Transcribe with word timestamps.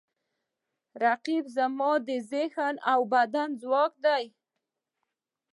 رقیب 1.03 1.45
زما 1.55 1.91
د 2.07 2.09
ذهن 2.31 2.75
او 2.91 2.99
بدن 3.13 3.49
ځواک 3.61 3.93
دی 4.05 4.23